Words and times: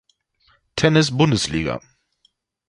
Tennis 0.75 1.11
Bundesliga. 1.15 1.79